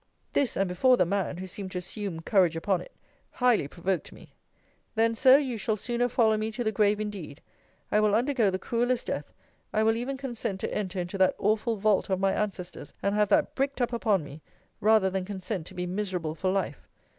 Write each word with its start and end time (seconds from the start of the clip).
This, 0.33 0.57
and 0.57 0.67
before 0.67 0.97
the 0.97 1.05
man, 1.05 1.37
who 1.37 1.45
seemed 1.45 1.69
to 1.73 1.77
assume 1.77 2.21
courage 2.23 2.55
upon 2.55 2.81
it, 2.81 2.91
highly 3.33 3.67
provoked 3.67 4.11
me. 4.11 4.33
Then, 4.95 5.13
Sir, 5.13 5.37
you 5.37 5.57
shall 5.59 5.75
sooner 5.75 6.09
follow 6.09 6.37
me 6.37 6.51
to 6.53 6.63
the 6.63 6.71
grave 6.71 6.99
indeed. 6.99 7.39
I 7.91 7.99
will 7.99 8.15
undergo 8.15 8.49
the 8.49 8.57
cruelest 8.57 9.05
death 9.05 9.31
I 9.71 9.83
will 9.83 9.95
even 9.95 10.17
consent 10.17 10.59
to 10.61 10.73
enter 10.75 10.97
into 10.99 11.19
that 11.19 11.35
awful 11.37 11.75
vault 11.77 12.09
of 12.09 12.19
my 12.19 12.33
ancestors, 12.33 12.95
and 13.03 13.13
have 13.13 13.29
that 13.29 13.53
bricked 13.53 13.79
up 13.79 13.93
upon 13.93 14.23
me, 14.23 14.41
rather 14.79 15.11
than 15.11 15.23
consent 15.23 15.67
to 15.67 15.75
be 15.75 15.85
miserable 15.85 16.33
for 16.33 16.49
life. 16.49 16.87